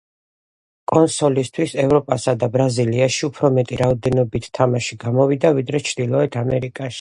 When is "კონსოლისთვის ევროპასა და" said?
0.91-2.49